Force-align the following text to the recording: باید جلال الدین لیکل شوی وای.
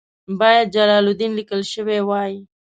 باید 0.39 0.67
جلال 0.75 1.05
الدین 1.09 1.31
لیکل 1.39 1.61
شوی 1.73 1.99
وای. 2.07 2.33